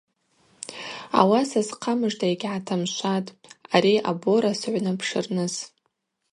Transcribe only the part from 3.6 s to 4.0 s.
ари